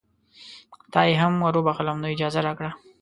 تا 0.91 1.01
یې 1.07 1.15
هم 1.21 1.33
وروبخښلم 1.45 1.97
نو 2.01 2.07
اجازه 2.13 2.39
راکړه. 2.47 2.71